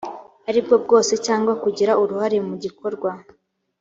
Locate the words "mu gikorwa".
2.47-3.09